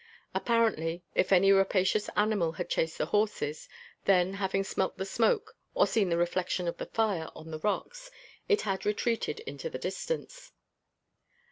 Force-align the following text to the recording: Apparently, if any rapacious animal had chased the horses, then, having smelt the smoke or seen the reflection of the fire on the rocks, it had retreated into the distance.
Apparently, 0.33 1.03
if 1.13 1.31
any 1.31 1.51
rapacious 1.51 2.09
animal 2.17 2.53
had 2.53 2.71
chased 2.71 2.97
the 2.97 3.05
horses, 3.05 3.69
then, 4.05 4.33
having 4.33 4.63
smelt 4.63 4.97
the 4.97 5.05
smoke 5.05 5.55
or 5.75 5.85
seen 5.85 6.09
the 6.09 6.17
reflection 6.17 6.67
of 6.67 6.77
the 6.77 6.87
fire 6.87 7.29
on 7.35 7.51
the 7.51 7.59
rocks, 7.59 8.09
it 8.49 8.61
had 8.61 8.83
retreated 8.83 9.41
into 9.41 9.69
the 9.69 9.77
distance. 9.77 10.53